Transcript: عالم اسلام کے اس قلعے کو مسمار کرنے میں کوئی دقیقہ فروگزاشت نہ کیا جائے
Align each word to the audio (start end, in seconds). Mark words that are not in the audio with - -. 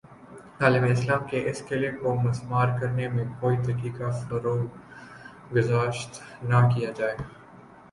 عالم 0.59 0.83
اسلام 0.85 1.21
کے 1.27 1.39
اس 1.49 1.59
قلعے 1.67 1.91
کو 1.97 2.13
مسمار 2.21 2.67
کرنے 2.79 3.05
میں 3.09 3.25
کوئی 3.39 3.57
دقیقہ 3.67 4.09
فروگزاشت 4.21 6.11
نہ 6.43 6.67
کیا 6.75 6.91
جائے 6.97 7.15